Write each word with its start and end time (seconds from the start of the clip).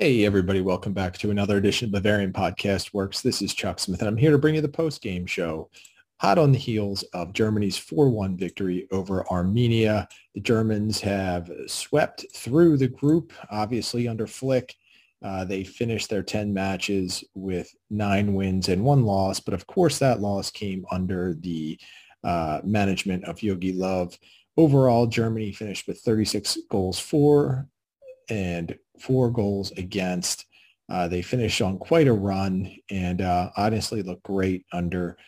Hey, 0.00 0.24
everybody. 0.24 0.60
Welcome 0.60 0.92
back 0.92 1.18
to 1.18 1.32
another 1.32 1.56
edition 1.56 1.86
of 1.86 1.90
Bavarian 1.90 2.32
Podcast 2.32 2.94
Works. 2.94 3.20
This 3.20 3.42
is 3.42 3.52
Chuck 3.52 3.80
Smith, 3.80 3.98
and 3.98 4.06
I'm 4.06 4.16
here 4.16 4.30
to 4.30 4.38
bring 4.38 4.54
you 4.54 4.60
the 4.60 4.68
post-game 4.68 5.26
show. 5.26 5.70
Hot 6.20 6.38
on 6.38 6.52
the 6.52 6.58
heels 6.58 7.02
of 7.14 7.32
Germany's 7.32 7.76
4-1 7.76 8.38
victory 8.38 8.86
over 8.92 9.26
Armenia. 9.26 10.06
The 10.36 10.40
Germans 10.40 11.00
have 11.00 11.50
swept 11.66 12.26
through 12.32 12.76
the 12.76 12.86
group, 12.86 13.32
obviously 13.50 14.06
under 14.06 14.28
Flick. 14.28 14.72
Uh, 15.20 15.44
they 15.44 15.64
finished 15.64 16.10
their 16.10 16.22
10 16.22 16.54
matches 16.54 17.24
with 17.34 17.68
nine 17.90 18.34
wins 18.34 18.68
and 18.68 18.84
one 18.84 19.02
loss. 19.02 19.40
But 19.40 19.54
of 19.54 19.66
course, 19.66 19.98
that 19.98 20.20
loss 20.20 20.48
came 20.48 20.86
under 20.92 21.34
the 21.34 21.76
uh, 22.22 22.60
management 22.62 23.24
of 23.24 23.40
Jogi 23.40 23.76
Löw. 23.76 24.16
Overall, 24.56 25.08
Germany 25.08 25.50
finished 25.50 25.88
with 25.88 26.02
36 26.02 26.56
goals 26.70 27.00
for 27.00 27.66
and 28.30 28.78
four 29.00 29.30
goals 29.30 29.70
against. 29.72 30.46
Uh, 30.90 31.06
they 31.06 31.22
finished 31.22 31.60
on 31.60 31.78
quite 31.78 32.08
a 32.08 32.12
run 32.12 32.74
and 32.90 33.20
uh, 33.20 33.50
honestly 33.56 34.02
look 34.02 34.22
great 34.22 34.64
under 34.72 35.18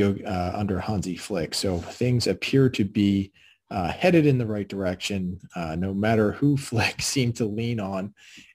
uh, 0.00 0.52
under 0.54 0.80
Hansi 0.80 1.16
Flick. 1.16 1.54
So 1.54 1.78
things 1.78 2.26
appear 2.26 2.68
to 2.70 2.84
be 2.84 3.30
uh, 3.70 3.92
headed 3.92 4.26
in 4.26 4.38
the 4.38 4.46
right 4.46 4.68
direction, 4.68 5.40
uh, 5.54 5.76
no 5.76 5.94
matter 5.94 6.32
who 6.32 6.56
Flick 6.56 7.00
seemed 7.00 7.36
to 7.36 7.44
lean 7.44 7.78
on 7.78 8.12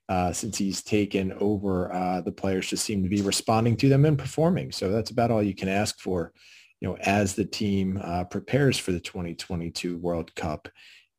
uh, 0.09 0.33
since 0.33 0.57
he's 0.57 0.81
taken 0.81 1.31
over. 1.33 2.21
the 2.25 2.31
players 2.31 2.67
just 2.67 2.83
seem 2.83 3.03
to 3.03 3.09
be 3.09 3.21
responding 3.21 3.77
to 3.77 3.87
them 3.87 4.03
and 4.05 4.19
performing. 4.19 4.71
So 4.71 4.91
that's 4.91 5.11
about 5.11 5.31
all 5.31 5.41
you 5.41 5.55
can 5.55 5.69
ask 5.69 5.99
for, 5.99 6.33
you 6.81 6.89
know, 6.89 6.97
as 6.97 7.35
the 7.35 7.45
team 7.45 8.01
prepares 8.29 8.77
for 8.77 8.91
the 8.91 8.99
2022 8.99 9.97
World 9.97 10.35
Cup 10.35 10.67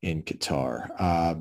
in 0.03 0.21
Qatar 0.21 1.39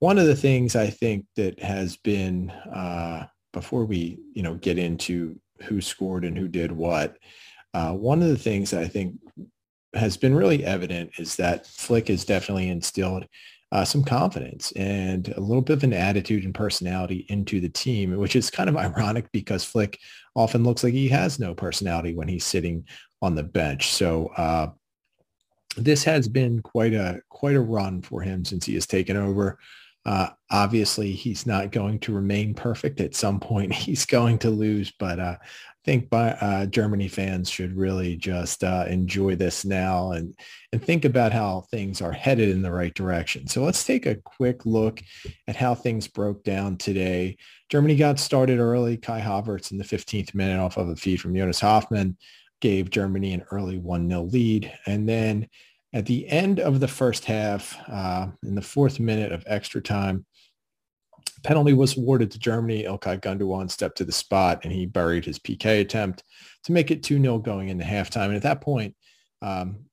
one 0.00 0.18
of 0.18 0.26
the 0.26 0.36
things 0.36 0.76
I 0.76 0.88
think 0.88 1.26
that 1.36 1.58
has 1.60 1.96
been 1.96 2.50
uh, 2.50 3.26
before 3.52 3.84
we 3.84 4.18
you 4.32 4.42
know 4.42 4.54
get 4.54 4.78
into 4.78 5.38
who 5.62 5.80
scored 5.80 6.24
and 6.24 6.36
who 6.36 6.48
did 6.48 6.70
what, 6.72 7.16
uh, 7.74 7.92
one 7.92 8.22
of 8.22 8.28
the 8.28 8.38
things 8.38 8.72
I 8.72 8.86
think 8.86 9.16
has 9.94 10.16
been 10.16 10.34
really 10.34 10.64
evident 10.64 11.10
is 11.18 11.36
that 11.36 11.66
Flick 11.66 12.08
has 12.08 12.24
definitely 12.24 12.68
instilled 12.68 13.26
uh, 13.70 13.84
some 13.84 14.02
confidence 14.02 14.72
and 14.72 15.28
a 15.36 15.40
little 15.40 15.62
bit 15.62 15.76
of 15.76 15.84
an 15.84 15.92
attitude 15.92 16.44
and 16.44 16.54
personality 16.54 17.26
into 17.28 17.60
the 17.60 17.68
team, 17.68 18.16
which 18.16 18.36
is 18.36 18.50
kind 18.50 18.68
of 18.68 18.76
ironic 18.78 19.30
because 19.32 19.64
Flick 19.64 19.98
often 20.34 20.64
looks 20.64 20.82
like 20.84 20.94
he 20.94 21.08
has 21.08 21.38
no 21.38 21.54
personality 21.54 22.14
when 22.14 22.28
he's 22.28 22.44
sitting 22.44 22.86
on 23.20 23.34
the 23.34 23.42
bench. 23.42 23.92
So 23.92 24.28
uh, 24.36 24.68
this 25.76 26.04
has 26.04 26.28
been 26.28 26.60
quite 26.60 26.94
a 26.94 27.20
quite 27.28 27.56
a 27.56 27.60
run 27.60 28.02
for 28.02 28.22
him 28.22 28.44
since 28.44 28.64
he 28.64 28.74
has 28.74 28.86
taken 28.86 29.16
over. 29.16 29.58
Uh, 30.08 30.30
obviously, 30.50 31.12
he's 31.12 31.46
not 31.46 31.70
going 31.70 31.98
to 31.98 32.14
remain 32.14 32.54
perfect. 32.54 32.98
At 32.98 33.14
some 33.14 33.38
point, 33.38 33.74
he's 33.74 34.06
going 34.06 34.38
to 34.38 34.48
lose. 34.48 34.90
But 34.90 35.20
uh, 35.20 35.36
I 35.38 35.46
think 35.84 36.08
by, 36.08 36.30
uh, 36.30 36.64
Germany 36.64 37.08
fans 37.08 37.50
should 37.50 37.76
really 37.76 38.16
just 38.16 38.64
uh, 38.64 38.86
enjoy 38.88 39.36
this 39.36 39.66
now 39.66 40.12
and 40.12 40.34
and 40.72 40.82
think 40.82 41.04
about 41.04 41.32
how 41.32 41.60
things 41.70 42.00
are 42.00 42.12
headed 42.12 42.48
in 42.48 42.62
the 42.62 42.72
right 42.72 42.94
direction. 42.94 43.46
So 43.48 43.62
let's 43.62 43.84
take 43.84 44.06
a 44.06 44.14
quick 44.16 44.64
look 44.64 45.02
at 45.46 45.56
how 45.56 45.74
things 45.74 46.08
broke 46.08 46.42
down 46.42 46.78
today. 46.78 47.36
Germany 47.68 47.96
got 47.96 48.18
started 48.18 48.60
early. 48.60 48.96
Kai 48.96 49.20
Havertz 49.20 49.72
in 49.72 49.78
the 49.78 49.84
15th 49.84 50.34
minute 50.34 50.58
off 50.58 50.78
of 50.78 50.88
a 50.88 50.96
feed 50.96 51.20
from 51.20 51.36
Jonas 51.36 51.60
Hofmann 51.60 52.16
gave 52.60 52.90
Germany 52.90 53.34
an 53.34 53.44
early 53.50 53.78
1-0 53.78 54.32
lead. 54.32 54.72
And 54.86 55.08
then 55.08 55.48
at 55.92 56.06
the 56.06 56.28
end 56.28 56.60
of 56.60 56.80
the 56.80 56.88
first 56.88 57.24
half, 57.24 57.76
uh, 57.88 58.28
in 58.42 58.54
the 58.54 58.62
fourth 58.62 59.00
minute 59.00 59.32
of 59.32 59.44
extra 59.46 59.80
time, 59.80 60.26
penalty 61.42 61.72
was 61.72 61.96
awarded 61.96 62.30
to 62.30 62.38
Germany. 62.38 62.84
Ilkay 62.84 63.20
Gundogan 63.20 63.70
stepped 63.70 63.98
to 63.98 64.04
the 64.04 64.12
spot 64.12 64.60
and 64.64 64.72
he 64.72 64.86
buried 64.86 65.24
his 65.24 65.38
PK 65.38 65.80
attempt 65.80 66.24
to 66.64 66.72
make 66.72 66.90
it 66.90 67.02
2-0 67.02 67.42
going 67.42 67.68
into 67.68 67.84
halftime. 67.84 68.26
And 68.26 68.36
at 68.36 68.42
that 68.42 68.60
point, 68.60 68.94
um, 69.40 69.84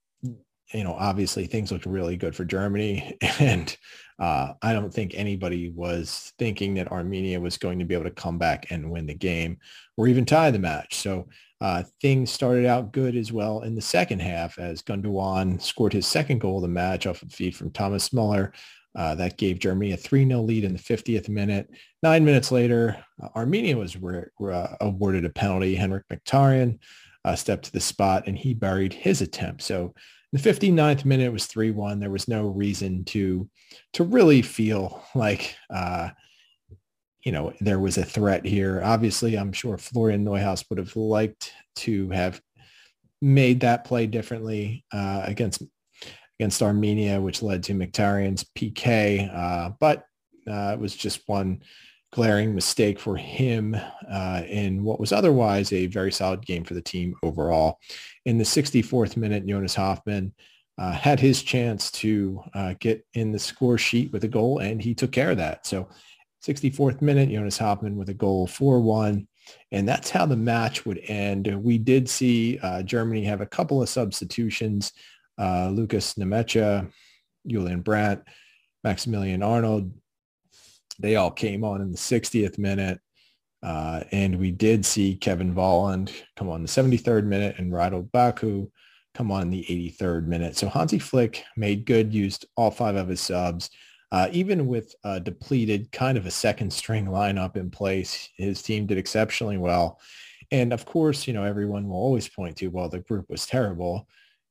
you 0.74 0.84
know, 0.84 0.94
obviously 0.94 1.46
things 1.46 1.72
looked 1.72 1.86
really 1.86 2.18
good 2.18 2.36
for 2.36 2.46
Germany. 2.46 3.18
And 3.40 3.76
uh, 4.18 4.54
I 4.62 4.72
don't 4.72 4.94
think 4.94 5.14
anybody 5.14 5.70
was 5.70 6.32
thinking 6.40 6.76
that 6.76 6.92
Armenia 6.92 7.40
was 7.40 7.58
going 7.58 7.80
to 7.80 7.86
be 7.86 7.94
able 7.94 8.06
to 8.06 8.12
come 8.12 8.38
back 8.38 8.72
and 8.72 8.90
win 8.90 9.06
the 9.06 9.14
game 9.14 9.58
or 9.98 10.08
even 10.08 10.26
tie 10.26 10.52
the 10.52 10.60
match. 10.60 10.96
So 10.96 11.28
uh, 11.60 11.84
things 12.02 12.32
started 12.32 12.66
out 12.66 12.94
good 12.94 13.16
as 13.16 13.34
well 13.34 13.62
in 13.62 13.76
the 13.76 13.82
second 13.82 14.22
half 14.22 14.58
as 14.58 14.82
Gundogan 14.82 15.62
scored 15.62 15.92
his 15.92 16.08
second 16.08 16.40
goal 16.40 16.58
of 16.58 16.62
the 16.62 16.68
match 16.70 17.08
off 17.08 17.24
a 17.24 17.26
feed 17.26 17.56
from 17.56 17.72
Thomas 17.72 18.14
Muller. 18.14 18.54
Uh, 18.96 19.16
that 19.16 19.38
gave 19.38 19.60
Germany 19.60 19.92
a 19.92 19.98
3-0 19.98 20.46
lead 20.46 20.64
in 20.64 20.72
the 20.72 20.80
50th 20.80 21.28
minute. 21.28 21.70
Nine 22.02 22.24
minutes 22.24 22.52
later, 22.52 23.04
uh, 23.22 23.28
Armenia 23.36 23.76
was 23.76 23.98
re- 23.98 24.24
uh, 24.42 24.68
awarded 24.80 25.26
a 25.26 25.30
penalty. 25.30 25.76
Henrikh 25.76 26.04
Mkhitaryan 26.10 26.80
uh, 27.26 27.36
stepped 27.36 27.66
to 27.66 27.74
the 27.74 27.82
spot 27.82 28.24
and 28.28 28.38
he 28.38 28.54
buried 28.54 28.94
his 28.94 29.22
attempt. 29.22 29.64
So 29.64 29.94
the 30.36 30.50
59th 30.50 31.06
minute, 31.06 31.32
was 31.32 31.48
3-1. 31.48 32.00
There 32.00 32.10
was 32.10 32.28
no 32.28 32.48
reason 32.48 33.04
to 33.06 33.50
to 33.94 34.04
really 34.04 34.42
feel 34.42 35.04
like 35.16 35.56
uh, 35.70 36.10
you 37.26 37.32
know, 37.32 37.54
there 37.60 37.80
was 37.80 37.98
a 37.98 38.06
threat 38.06 38.46
here. 38.46 38.82
Obviously, 38.84 39.36
I'm 39.36 39.52
sure 39.52 39.78
Florian 39.78 40.24
Neuhaus 40.24 40.64
would 40.70 40.78
have 40.78 40.96
liked 40.96 41.52
to 41.78 42.10
have 42.12 42.40
made 43.22 43.62
that 43.62 43.84
play 43.84 44.06
differently 44.06 44.86
uh, 44.94 45.24
against 45.26 45.64
against 46.40 46.62
Armenia, 46.62 47.20
which 47.20 47.42
led 47.42 47.64
to 47.64 47.74
Mkhitaryan's 47.74 48.46
PK. 48.56 49.34
Uh, 49.34 49.72
but 49.80 50.04
uh, 50.48 50.74
it 50.74 50.80
was 50.80 50.96
just 50.96 51.22
one 51.28 51.64
glaring 52.16 52.56
mistake 52.56 52.98
for 52.98 53.18
him 53.18 53.76
uh, 54.10 54.42
in 54.48 54.82
what 54.86 55.02
was 55.02 55.12
otherwise 55.12 55.74
a 55.74 55.86
very 55.88 56.14
solid 56.14 56.46
game 56.46 56.64
for 56.64 56.74
the 56.74 56.82
team 56.82 57.14
overall. 57.24 57.78
In 58.24 58.38
the 58.38 58.46
64th 58.46 59.18
minute, 59.18 59.46
Jonas 59.46 59.76
Hofmann 59.76 60.32
uh, 60.78 60.94
had 60.94 61.20
his 61.20 61.44
chance 61.44 61.92
to 61.92 62.42
uh, 62.54 62.74
get 62.80 63.06
in 63.16 63.34
the 63.34 63.40
score 63.40 63.78
sheet 63.78 64.14
with 64.14 64.24
a 64.24 64.30
goal, 64.30 64.60
and 64.60 64.82
he 64.82 64.96
took 64.96 65.12
care 65.12 65.30
of 65.30 65.38
that. 65.38 65.68
So 65.68 65.90
64th 66.48 67.02
minute, 67.02 67.30
Jonas 67.30 67.58
Hofmann 67.58 67.98
with 67.98 68.08
a 68.08 68.14
goal 68.14 68.48
4-1. 68.48 69.28
And 69.74 69.86
that's 69.86 70.10
how 70.10 70.26
the 70.26 70.38
match 70.38 70.86
would 70.86 71.02
end. 71.08 71.54
We 71.62 71.78
did 71.78 72.08
see 72.08 72.60
uh, 72.60 72.82
Germany 72.82 73.26
have 73.26 73.42
a 73.42 73.46
couple 73.46 73.82
of 73.82 73.90
substitutions. 73.90 74.94
Uh, 75.38 75.68
Lukas 75.70 76.14
Nmecha, 76.14 76.90
Julian 77.46 77.82
Brandt, 77.82 78.24
Maximilian 78.86 79.44
Arnold. 79.44 79.92
They 81.00 81.16
all 81.16 81.32
came 81.32 81.64
on 81.64 81.82
in 81.82 81.92
the 81.92 81.98
60th 81.98 82.58
minute. 82.58 83.00
Uh, 83.64 84.04
and 84.12 84.38
we 84.38 84.52
did 84.52 84.86
see 84.86 85.16
Kevin 85.16 85.54
Volland 85.54 86.12
come 86.36 86.50
on 86.50 86.62
the 86.62 86.68
73rd 86.68 87.26
minute 87.26 87.56
and 87.58 87.72
Ridle 87.72 88.12
Baku 88.12 88.70
come 89.16 89.32
on 89.32 89.50
the 89.50 89.66
83rd 89.68 90.28
minute. 90.28 90.56
So 90.56 90.68
Hansi 90.70 91.00
Flick 91.00 91.44
made 91.58 91.86
good, 91.86 92.14
used 92.14 92.46
all 92.56 92.70
five 92.70 92.96
of 92.96 93.08
his 93.08 93.22
subs. 93.22 93.72
Uh, 94.12 94.30
even 94.32 94.68
with 94.68 94.94
a 95.04 95.20
depleted 95.20 95.92
kind 95.92 96.18
of 96.18 96.26
a 96.26 96.32
second 96.32 96.72
string 96.72 97.06
lineup 97.08 97.56
in 97.56 97.72
place, 97.72 98.30
his 98.38 98.62
team 98.62 98.86
did 98.86 98.98
exceptionally 98.98 99.58
well. 99.58 100.00
And 100.52 100.72
of 100.72 100.86
course, 100.86 101.28
you 101.28 101.34
know, 101.34 101.44
everyone 101.44 101.88
will 101.88 101.98
always 101.98 102.30
point 102.30 102.58
to, 102.58 102.68
well, 102.68 102.88
the 102.88 103.00
group 103.00 103.30
was 103.30 103.48
terrible. 103.48 104.08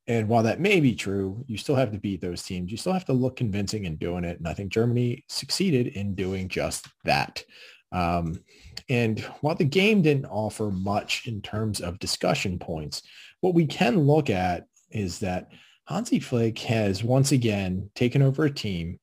And 0.07 0.27
while 0.27 0.43
that 0.43 0.59
may 0.59 0.79
be 0.79 0.93
true, 0.93 1.43
you 1.47 1.57
still 1.57 1.75
have 1.75 1.91
to 1.91 1.97
beat 1.97 2.21
those 2.21 2.43
teams. 2.43 2.71
You 2.71 2.77
still 2.77 2.93
have 2.93 3.05
to 3.05 3.13
look 3.13 3.35
convincing 3.35 3.85
in 3.85 3.95
doing 3.95 4.23
it. 4.23 4.37
And 4.37 4.47
I 4.47 4.53
think 4.53 4.71
Germany 4.71 5.25
succeeded 5.27 5.87
in 5.87 6.13
doing 6.13 6.47
just 6.47 6.87
that. 7.05 7.43
Um, 7.91 8.39
and 8.89 9.19
while 9.41 9.55
the 9.55 9.63
game 9.63 10.01
didn't 10.01 10.25
offer 10.25 10.69
much 10.69 11.27
in 11.27 11.41
terms 11.41 11.81
of 11.81 11.97
discussion 11.99 12.59
points, 12.59 13.01
what 13.41 13.55
we 13.55 13.65
can 13.65 13.99
look 13.99 14.29
at 14.29 14.67
is 14.91 15.19
that 15.19 15.49
Hansi 15.87 16.19
Flick 16.19 16.59
has 16.59 17.03
once 17.03 17.31
again 17.31 17.89
taken 17.95 18.21
over 18.21 18.45
a 18.45 18.51
team 18.51 18.99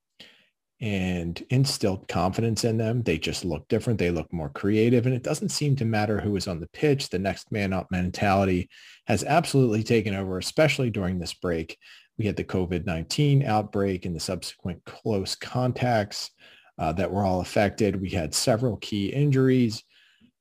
and 0.82 1.44
instilled 1.50 2.08
confidence 2.08 2.64
in 2.64 2.76
them. 2.76 3.04
They 3.04 3.16
just 3.16 3.44
look 3.44 3.68
different. 3.68 4.00
They 4.00 4.10
look 4.10 4.30
more 4.32 4.48
creative. 4.48 5.06
And 5.06 5.14
it 5.14 5.22
doesn't 5.22 5.50
seem 5.50 5.76
to 5.76 5.84
matter 5.84 6.20
who 6.20 6.34
is 6.34 6.48
on 6.48 6.58
the 6.58 6.66
pitch. 6.66 7.08
The 7.08 7.20
next 7.20 7.52
man 7.52 7.72
up 7.72 7.86
mentality 7.92 8.68
has 9.06 9.22
absolutely 9.22 9.84
taken 9.84 10.12
over, 10.12 10.38
especially 10.38 10.90
during 10.90 11.20
this 11.20 11.34
break. 11.34 11.78
We 12.18 12.26
had 12.26 12.34
the 12.34 12.42
COVID-19 12.42 13.46
outbreak 13.46 14.06
and 14.06 14.16
the 14.16 14.20
subsequent 14.20 14.84
close 14.84 15.36
contacts 15.36 16.32
uh, 16.78 16.92
that 16.94 17.12
were 17.12 17.24
all 17.24 17.40
affected. 17.40 18.00
We 18.00 18.10
had 18.10 18.34
several 18.34 18.76
key 18.78 19.06
injuries. 19.06 19.84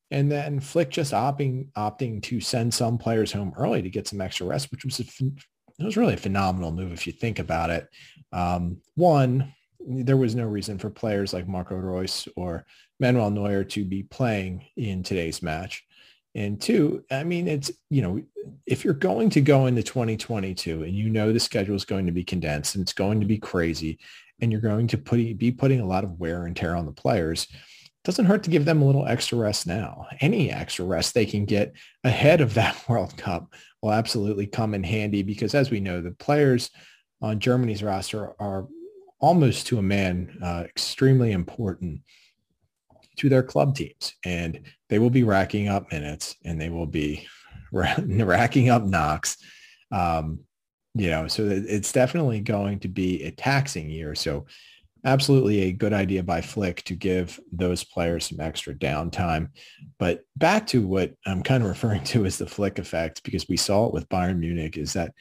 And 0.09 0.29
then 0.29 0.59
Flick 0.59 0.89
just 0.89 1.13
opting 1.13 1.71
opting 1.73 2.21
to 2.23 2.41
send 2.41 2.73
some 2.73 2.97
players 2.97 3.31
home 3.31 3.53
early 3.55 3.83
to 3.83 3.89
get 3.91 4.07
some 4.07 4.19
extra 4.19 4.47
rest, 4.47 4.71
which 4.71 4.83
was 4.85 4.99
a, 4.99 5.03
it 5.03 5.85
was 5.85 5.97
really 5.97 6.15
a 6.15 6.17
phenomenal 6.17 6.71
move 6.71 6.91
if 6.91 7.05
you 7.05 7.13
think 7.13 7.37
about 7.37 7.69
it. 7.69 7.87
Um, 8.33 8.77
one, 8.95 9.53
there 9.87 10.17
was 10.17 10.35
no 10.35 10.45
reason 10.45 10.77
for 10.77 10.89
players 10.89 11.33
like 11.33 11.47
Marco 11.47 11.75
Reus 11.75 12.27
or 12.35 12.65
Manuel 12.99 13.31
Neuer 13.31 13.63
to 13.63 13.83
be 13.83 14.03
playing 14.03 14.65
in 14.75 15.03
today's 15.03 15.41
match. 15.41 15.83
And 16.33 16.61
two, 16.61 17.03
I 17.11 17.23
mean, 17.23 17.47
it's, 17.47 17.71
you 17.89 18.01
know, 18.01 18.21
if 18.65 18.85
you're 18.85 18.93
going 18.93 19.29
to 19.31 19.41
go 19.41 19.67
into 19.67 19.83
2022 19.83 20.83
and 20.83 20.93
you 20.93 21.09
know 21.09 21.33
the 21.33 21.39
schedule 21.39 21.75
is 21.75 21.83
going 21.83 22.05
to 22.05 22.11
be 22.11 22.23
condensed 22.23 22.75
and 22.75 22.81
it's 22.81 22.93
going 22.93 23.19
to 23.19 23.25
be 23.25 23.37
crazy 23.37 23.99
and 24.39 24.51
you're 24.51 24.61
going 24.61 24.87
to 24.87 24.97
put, 24.97 25.17
be 25.37 25.51
putting 25.51 25.81
a 25.81 25.85
lot 25.85 26.03
of 26.03 26.19
wear 26.19 26.45
and 26.45 26.55
tear 26.55 26.75
on 26.75 26.85
the 26.85 26.91
players, 26.91 27.47
doesn't 28.03 28.25
hurt 28.25 28.43
to 28.43 28.49
give 28.49 28.65
them 28.65 28.81
a 28.81 28.85
little 28.85 29.05
extra 29.05 29.37
rest 29.37 29.67
now. 29.67 30.07
Any 30.21 30.51
extra 30.51 30.85
rest 30.85 31.13
they 31.13 31.25
can 31.25 31.45
get 31.45 31.73
ahead 32.03 32.41
of 32.41 32.53
that 32.55 32.81
World 32.87 33.15
Cup 33.17 33.53
will 33.81 33.91
absolutely 33.91 34.47
come 34.47 34.73
in 34.73 34.83
handy 34.83 35.23
because 35.23 35.53
as 35.53 35.69
we 35.69 35.79
know, 35.79 36.01
the 36.01 36.11
players 36.11 36.69
on 37.21 37.39
Germany's 37.39 37.83
roster 37.83 38.33
are 38.39 38.67
almost 39.21 39.67
to 39.67 39.77
a 39.77 39.81
man 39.81 40.37
uh, 40.43 40.63
extremely 40.65 41.31
important 41.31 42.01
to 43.17 43.29
their 43.29 43.43
club 43.43 43.75
teams 43.75 44.15
and 44.25 44.61
they 44.89 44.99
will 44.99 45.09
be 45.09 45.23
racking 45.23 45.67
up 45.67 45.91
minutes 45.91 46.35
and 46.43 46.59
they 46.59 46.69
will 46.69 46.87
be 46.87 47.27
racking 47.71 48.69
up 48.69 48.83
knocks. 48.83 49.37
Um, 49.91 50.39
you 50.93 51.09
know, 51.09 51.27
so 51.27 51.47
it's 51.47 51.91
definitely 51.93 52.41
going 52.41 52.79
to 52.79 52.89
be 52.89 53.23
a 53.23 53.31
taxing 53.31 53.89
year. 53.89 54.13
So 54.15 54.45
absolutely 55.05 55.61
a 55.61 55.71
good 55.71 55.93
idea 55.93 56.23
by 56.23 56.41
Flick 56.41 56.83
to 56.83 56.95
give 56.95 57.39
those 57.51 57.83
players 57.83 58.25
some 58.25 58.39
extra 58.39 58.73
downtime. 58.73 59.49
But 59.99 60.25
back 60.35 60.67
to 60.67 60.85
what 60.85 61.13
I'm 61.25 61.43
kind 61.43 61.63
of 61.63 61.69
referring 61.69 62.03
to 62.05 62.25
as 62.25 62.37
the 62.37 62.47
Flick 62.47 62.79
effect, 62.79 63.23
because 63.23 63.47
we 63.47 63.57
saw 63.57 63.87
it 63.87 63.93
with 63.93 64.09
Bayern 64.09 64.39
Munich, 64.39 64.77
is 64.77 64.93
that 64.93 65.13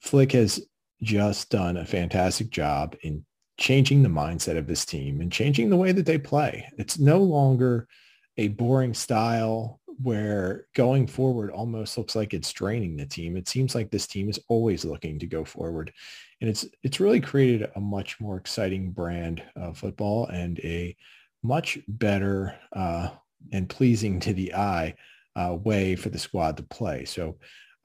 Flick 0.00 0.32
has 0.32 0.66
just 1.02 1.50
done 1.50 1.76
a 1.76 1.84
fantastic 1.84 2.50
job 2.50 2.96
in 3.02 3.24
changing 3.58 4.02
the 4.02 4.08
mindset 4.08 4.58
of 4.58 4.66
this 4.66 4.84
team 4.84 5.20
and 5.20 5.32
changing 5.32 5.70
the 5.70 5.76
way 5.76 5.92
that 5.92 6.06
they 6.06 6.18
play. 6.18 6.68
It's 6.78 6.98
no 6.98 7.18
longer 7.18 7.88
a 8.36 8.48
boring 8.48 8.94
style 8.94 9.80
where 10.02 10.66
going 10.74 11.06
forward 11.06 11.50
almost 11.50 11.96
looks 11.96 12.14
like 12.14 12.34
it's 12.34 12.52
draining 12.52 12.96
the 12.96 13.06
team. 13.06 13.36
It 13.36 13.48
seems 13.48 13.74
like 13.74 13.90
this 13.90 14.06
team 14.06 14.28
is 14.28 14.38
always 14.48 14.84
looking 14.84 15.18
to 15.18 15.26
go 15.26 15.44
forward 15.44 15.92
and 16.40 16.50
it's 16.50 16.66
it's 16.82 17.00
really 17.00 17.20
created 17.20 17.70
a 17.76 17.80
much 17.80 18.20
more 18.20 18.36
exciting 18.36 18.90
brand 18.90 19.42
of 19.54 19.78
football 19.78 20.26
and 20.26 20.58
a 20.60 20.96
much 21.42 21.78
better 21.88 22.54
uh, 22.72 23.08
and 23.52 23.68
pleasing 23.68 24.20
to 24.20 24.34
the 24.34 24.54
eye 24.54 24.94
uh, 25.36 25.56
way 25.62 25.96
for 25.96 26.08
the 26.08 26.18
squad 26.18 26.56
to 26.56 26.62
play. 26.62 27.04
So 27.04 27.36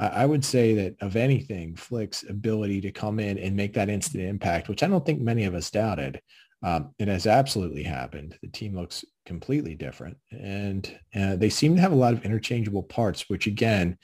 I 0.08 0.26
would 0.26 0.44
say 0.44 0.74
that 0.76 0.96
of 1.02 1.16
anything, 1.16 1.76
Flick's 1.76 2.24
ability 2.28 2.82
to 2.82 2.92
come 2.92 3.20
in 3.20 3.38
and 3.38 3.56
make 3.56 3.74
that 3.74 3.90
instant 3.90 4.24
impact, 4.24 4.68
which 4.68 4.82
I 4.82 4.88
don't 4.88 5.06
think 5.06 5.22
many 5.22 5.46
of 5.46 5.54
us 5.54 5.70
doubted, 5.70 6.22
um, 6.64 6.94
it 6.98 7.08
has 7.08 7.28
absolutely 7.28 7.84
happened. 7.84 8.38
The 8.42 8.48
team 8.48 8.76
looks 8.76 9.06
completely 9.26 9.76
different, 9.76 10.18
and 10.32 10.92
uh, 11.16 11.36
they 11.36 11.50
seem 11.50 11.76
to 11.76 11.82
have 11.82 11.92
a 11.92 11.96
lot 11.96 12.14
of 12.14 12.26
interchangeable 12.26 12.84
parts, 12.84 13.30
which 13.30 13.48
again 13.48 13.98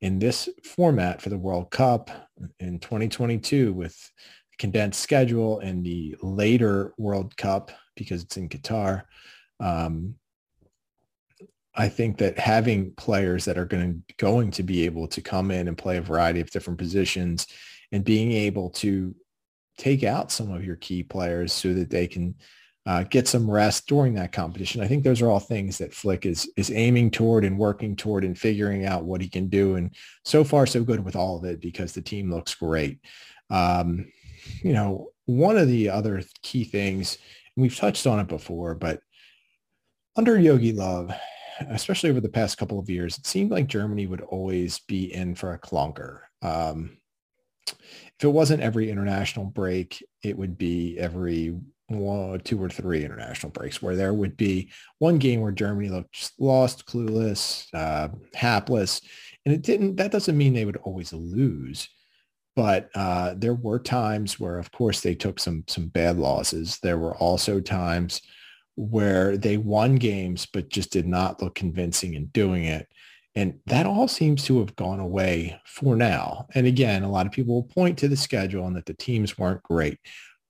in 0.00 0.18
this 0.18 0.48
format 0.64 1.22
for 1.22 1.28
the 1.28 1.38
World 1.38 1.70
Cup 1.70 2.10
in 2.58 2.78
2022 2.80 3.72
with 3.72 3.96
condensed 4.58 5.00
schedule 5.00 5.60
and 5.60 5.84
the 5.84 6.16
later 6.22 6.92
World 6.98 7.36
Cup 7.36 7.70
because 7.94 8.22
it's 8.22 8.36
in 8.36 8.48
Qatar. 8.48 9.02
Um, 9.60 10.16
I 11.74 11.88
think 11.88 12.18
that 12.18 12.38
having 12.38 12.92
players 12.92 13.44
that 13.46 13.56
are 13.58 13.64
going 13.64 14.04
to, 14.08 14.14
going 14.16 14.50
to 14.52 14.62
be 14.62 14.84
able 14.84 15.08
to 15.08 15.20
come 15.20 15.50
in 15.50 15.68
and 15.68 15.78
play 15.78 15.96
a 15.96 16.02
variety 16.02 16.40
of 16.40 16.50
different 16.50 16.78
positions 16.78 17.46
and 17.92 18.04
being 18.04 18.32
able 18.32 18.70
to 18.70 19.14
take 19.78 20.04
out 20.04 20.30
some 20.30 20.52
of 20.52 20.64
your 20.64 20.76
key 20.76 21.02
players 21.02 21.52
so 21.52 21.72
that 21.72 21.90
they 21.90 22.06
can 22.06 22.34
uh, 22.84 23.04
get 23.04 23.28
some 23.28 23.50
rest 23.50 23.86
during 23.86 24.14
that 24.14 24.32
competition. 24.32 24.82
I 24.82 24.88
think 24.88 25.04
those 25.04 25.22
are 25.22 25.30
all 25.30 25.40
things 25.40 25.78
that 25.78 25.94
Flick 25.94 26.26
is 26.26 26.50
is 26.56 26.70
aiming 26.70 27.12
toward 27.12 27.44
and 27.44 27.56
working 27.58 27.94
toward 27.94 28.24
and 28.24 28.36
figuring 28.36 28.84
out 28.84 29.04
what 29.04 29.20
he 29.20 29.28
can 29.28 29.48
do. 29.48 29.76
And 29.76 29.94
so 30.24 30.42
far, 30.42 30.66
so 30.66 30.82
good 30.82 31.04
with 31.04 31.14
all 31.14 31.38
of 31.38 31.44
it 31.44 31.60
because 31.60 31.92
the 31.92 32.02
team 32.02 32.30
looks 32.30 32.54
great. 32.54 32.98
Um, 33.50 34.10
you 34.62 34.72
know, 34.72 35.10
one 35.26 35.56
of 35.56 35.68
the 35.68 35.90
other 35.90 36.22
key 36.42 36.64
things, 36.64 37.18
and 37.56 37.62
we've 37.62 37.76
touched 37.76 38.06
on 38.06 38.18
it 38.18 38.26
before, 38.26 38.74
but 38.74 39.00
under 40.16 40.36
Jogi 40.36 40.74
Löw, 40.74 41.16
especially 41.70 42.10
over 42.10 42.20
the 42.20 42.28
past 42.28 42.58
couple 42.58 42.78
of 42.78 42.90
years, 42.90 43.18
it 43.18 43.26
seemed 43.26 43.50
like 43.50 43.66
Germany 43.66 44.06
would 44.06 44.20
always 44.20 44.80
be 44.80 45.12
in 45.12 45.34
for 45.34 45.52
a 45.52 45.58
clunker. 45.58 46.20
Um, 46.42 46.98
if 47.68 48.24
it 48.24 48.28
wasn't 48.28 48.62
every 48.62 48.90
international 48.90 49.46
break, 49.46 50.04
it 50.22 50.36
would 50.36 50.58
be 50.58 50.98
every 50.98 51.58
one, 51.88 52.40
two 52.40 52.62
or 52.62 52.68
three 52.68 53.04
international 53.04 53.52
breaks 53.52 53.82
where 53.82 53.96
there 53.96 54.14
would 54.14 54.36
be 54.36 54.70
one 54.98 55.18
game 55.18 55.40
where 55.40 55.52
Germany 55.52 55.88
looked 55.88 56.32
lost, 56.38 56.86
clueless, 56.86 57.66
uh, 57.74 58.08
hapless. 58.34 59.00
And 59.44 59.54
it 59.54 59.62
didn't, 59.62 59.96
that 59.96 60.12
doesn't 60.12 60.38
mean 60.38 60.54
they 60.54 60.64
would 60.64 60.78
always 60.78 61.12
lose. 61.12 61.88
But 62.54 62.90
uh, 62.94 63.34
there 63.36 63.54
were 63.54 63.78
times 63.78 64.38
where, 64.38 64.58
of 64.58 64.70
course, 64.72 65.00
they 65.00 65.14
took 65.14 65.40
some 65.40 65.64
some 65.68 65.88
bad 65.88 66.18
losses. 66.18 66.78
There 66.82 66.98
were 66.98 67.16
also 67.16 67.60
times 67.60 68.20
where 68.76 69.36
they 69.36 69.56
won 69.56 69.96
games, 69.96 70.46
but 70.46 70.68
just 70.68 70.90
did 70.92 71.06
not 71.06 71.42
look 71.42 71.54
convincing 71.54 72.14
in 72.14 72.26
doing 72.26 72.64
it. 72.64 72.88
And 73.34 73.58
that 73.66 73.86
all 73.86 74.08
seems 74.08 74.44
to 74.44 74.58
have 74.60 74.76
gone 74.76 75.00
away 75.00 75.58
for 75.64 75.96
now. 75.96 76.46
And 76.54 76.66
again, 76.66 77.02
a 77.02 77.10
lot 77.10 77.26
of 77.26 77.32
people 77.32 77.54
will 77.54 77.62
point 77.62 77.98
to 77.98 78.08
the 78.08 78.16
schedule 78.16 78.66
and 78.66 78.76
that 78.76 78.86
the 78.86 78.94
teams 78.94 79.38
weren't 79.38 79.62
great. 79.62 79.98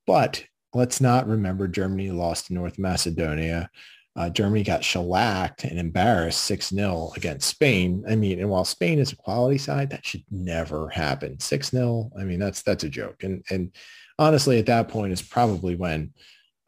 But 0.07 0.45
let's 0.75 1.01
not 1.01 1.29
remember 1.29 1.69
Germany 1.69 2.11
lost 2.11 2.47
to 2.47 2.55
North 2.55 2.79
Macedonia. 2.79 3.71
Uh, 4.15 4.29
Germany 4.29 4.63
got 4.63 4.85
shellacked 4.85 5.65
and 5.65 5.79
embarrassed 5.79 6.51
6-0 6.51 7.17
against 7.17 7.49
Spain. 7.49 8.05
I 8.09 8.17
mean, 8.17 8.41
and 8.41 8.51
while 8.51 8.65
Spain 8.65 8.99
is 8.99 9.13
a 9.13 9.17
quality 9.17 9.59
side, 9.59 9.91
that 9.91 10.05
should 10.05 10.25
never 10.31 10.89
happen. 10.89 11.37
6-0, 11.37 12.11
I 12.19 12.25
mean, 12.25 12.39
that's 12.39 12.63
that's 12.63 12.85
a 12.85 12.91
joke. 12.91 13.23
And 13.23 13.43
and 13.49 13.73
honestly, 14.19 14.59
at 14.59 14.67
that 14.67 14.89
point 14.89 15.13
is 15.13 15.23
probably 15.23 15.77
when 15.77 16.13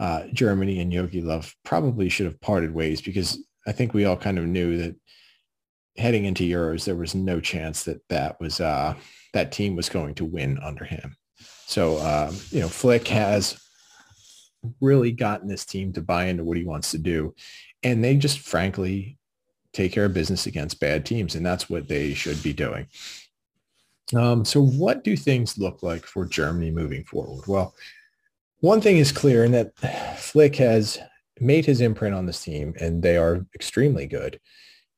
uh, 0.00 0.24
Germany 0.32 0.80
and 0.80 0.92
Jogi 0.92 1.22
Löw 1.22 1.52
probably 1.64 2.08
should 2.08 2.26
have 2.26 2.40
parted 2.40 2.74
ways 2.74 3.00
because 3.00 3.38
I 3.66 3.72
think 3.72 3.94
we 3.94 4.04
all 4.04 4.16
kind 4.16 4.38
of 4.38 4.46
knew 4.46 4.76
that 4.78 4.96
heading 5.96 6.24
into 6.24 6.44
Euros, 6.44 6.84
there 6.84 6.96
was 6.96 7.14
no 7.14 7.40
chance 7.40 7.84
that 7.84 8.00
that 8.08 8.40
was 8.40 8.60
uh, 8.60 8.94
that 9.32 9.52
team 9.52 9.76
was 9.76 9.88
going 9.88 10.14
to 10.16 10.24
win 10.24 10.58
under 10.62 10.84
him. 10.84 11.16
So, 11.66 11.98
um, 11.98 12.36
you 12.50 12.60
know, 12.60 12.68
Flick 12.68 13.08
has 13.08 13.60
really 14.80 15.12
gotten 15.12 15.48
this 15.48 15.64
team 15.64 15.92
to 15.92 16.02
buy 16.02 16.26
into 16.26 16.44
what 16.44 16.56
he 16.56 16.64
wants 16.64 16.90
to 16.92 16.98
do. 16.98 17.34
And 17.82 18.02
they 18.02 18.16
just 18.16 18.40
frankly 18.40 19.18
take 19.72 19.92
care 19.92 20.06
of 20.06 20.14
business 20.14 20.46
against 20.46 20.80
bad 20.80 21.04
teams. 21.04 21.34
And 21.34 21.44
that's 21.44 21.68
what 21.68 21.88
they 21.88 22.14
should 22.14 22.42
be 22.42 22.52
doing. 22.52 22.86
Um, 24.14 24.44
so 24.44 24.62
what 24.62 25.04
do 25.04 25.16
things 25.16 25.58
look 25.58 25.82
like 25.82 26.04
for 26.04 26.24
Germany 26.24 26.70
moving 26.70 27.04
forward? 27.04 27.46
Well, 27.46 27.74
one 28.64 28.80
thing 28.80 28.96
is 28.96 29.12
clear 29.12 29.44
in 29.44 29.52
that 29.52 29.76
Flick 30.16 30.56
has 30.56 30.98
made 31.38 31.66
his 31.66 31.82
imprint 31.82 32.14
on 32.14 32.24
this 32.24 32.42
team 32.42 32.72
and 32.80 33.02
they 33.02 33.18
are 33.18 33.44
extremely 33.54 34.06
good 34.06 34.40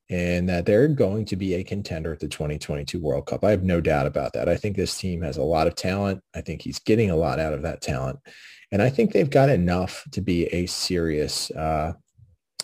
and 0.09 0.49
that 0.49 0.67
they're 0.67 0.87
going 0.87 1.25
to 1.25 1.35
be 1.35 1.55
a 1.55 1.65
contender 1.65 2.13
at 2.13 2.21
the 2.21 2.29
2022 2.29 3.01
World 3.01 3.27
Cup. 3.27 3.43
I 3.43 3.51
have 3.51 3.65
no 3.65 3.81
doubt 3.81 4.07
about 4.07 4.35
that. 4.35 4.49
I 4.49 4.55
think 4.55 4.77
this 4.77 4.97
team 4.97 5.21
has 5.23 5.37
a 5.37 5.43
lot 5.43 5.67
of 5.67 5.75
talent. 5.75 6.23
I 6.33 6.43
think 6.43 6.63
he's 6.63 6.79
getting 6.79 7.11
a 7.11 7.17
lot 7.17 7.41
out 7.41 7.55
of 7.55 7.63
that 7.63 7.81
talent. 7.81 8.21
And 8.71 8.81
I 8.81 8.89
think 8.89 9.11
they've 9.11 9.29
got 9.29 9.49
enough 9.49 10.05
to 10.13 10.21
be 10.21 10.47
a 10.47 10.67
serious, 10.67 11.51
uh, 11.51 11.95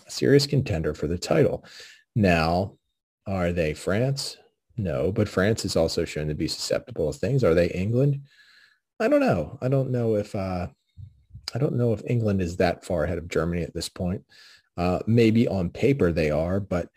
serious 0.07 0.47
contender 0.47 0.93
for 0.93 1.07
the 1.07 1.17
title. 1.17 1.65
Now, 2.15 2.77
are 3.27 3.51
they 3.51 3.73
France? 3.73 4.37
No, 4.77 5.11
but 5.11 5.27
France 5.27 5.65
is 5.65 5.75
also 5.75 6.05
shown 6.05 6.29
to 6.29 6.33
be 6.33 6.47
susceptible 6.47 7.09
of 7.09 7.17
things. 7.17 7.43
Are 7.43 7.53
they 7.53 7.67
England? 7.71 8.21
I 9.01 9.09
don't 9.09 9.19
know. 9.19 9.57
I 9.61 9.67
don't 9.67 9.91
know 9.91 10.15
if 10.15 10.33
uh, 10.33 10.67
I 11.53 11.59
don't 11.59 11.75
know 11.75 11.93
if 11.93 12.01
England 12.07 12.41
is 12.41 12.57
that 12.57 12.85
far 12.85 13.03
ahead 13.03 13.17
of 13.17 13.27
Germany 13.27 13.63
at 13.63 13.73
this 13.73 13.89
point. 13.89 14.23
Uh, 14.75 14.99
maybe 15.05 15.47
on 15.47 15.69
paper 15.69 16.11
they 16.11 16.31
are, 16.31 16.59
but 16.59 16.89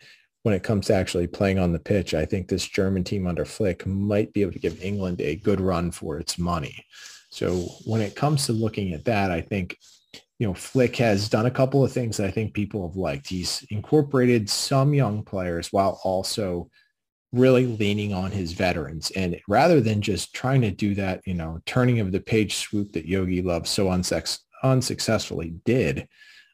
when 0.43 0.55
it 0.55 0.63
comes 0.63 0.87
to 0.87 0.93
actually 0.93 1.27
playing 1.27 1.59
on 1.59 1.73
the 1.73 1.79
pitch, 1.79 2.13
I 2.13 2.25
think 2.25 2.47
this 2.47 2.65
German 2.65 3.03
team 3.03 3.27
under 3.27 3.45
Flick 3.45 3.85
might 3.85 4.31
be 4.33 4.41
able 4.41 4.53
to 4.53 4.59
give 4.59 4.81
England 4.81 5.21
a 5.21 5.35
good 5.35 5.59
run 5.59 5.91
for 5.91 6.17
its 6.17 6.39
money. 6.39 6.85
So 7.29 7.67
when 7.85 8.01
it 8.01 8.15
comes 8.15 8.45
to 8.45 8.53
looking 8.53 8.93
at 8.93 9.05
that, 9.05 9.29
I 9.29 9.41
think, 9.41 9.77
you 10.39 10.47
know, 10.47 10.53
Flick 10.53 10.95
has 10.95 11.29
done 11.29 11.47
a 11.47 11.51
couple 11.51 11.83
of 11.83 11.91
things 11.91 12.17
that 12.17 12.27
I 12.27 12.31
think 12.31 12.53
people 12.53 12.87
have 12.87 12.95
liked. 12.95 13.27
He's 13.27 13.65
incorporated 13.69 14.49
some 14.49 14.93
young 14.93 15.23
players 15.23 15.73
while 15.73 15.99
also 16.03 16.69
really 17.33 17.65
leaning 17.65 18.13
on 18.13 18.31
his 18.31 18.53
veterans. 18.53 19.11
And 19.11 19.39
rather 19.47 19.81
than 19.81 20.01
just 20.01 20.33
trying 20.33 20.61
to 20.61 20.71
do 20.71 20.95
that, 20.95 21.21
you 21.25 21.33
know, 21.33 21.59
turning 21.65 21.99
of 21.99 22.11
the 22.11 22.19
page 22.19 22.55
swoop 22.55 22.93
that 22.93 23.07
Jogi 23.07 23.43
Löw 23.43 23.65
so 23.67 23.87
unsex- 23.87 24.39
unsuccessfully 24.63 25.53
did, 25.65 26.07